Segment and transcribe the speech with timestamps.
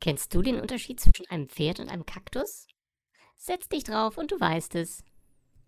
[0.00, 2.66] Kennst du den Unterschied zwischen einem Pferd und einem Kaktus?
[3.36, 5.02] Setz dich drauf und du weißt es.